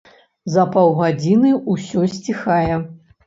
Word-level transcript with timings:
За 0.53 0.63
паўгадзіны 0.75 1.51
ўсё 1.75 2.07
сціхае. 2.17 2.73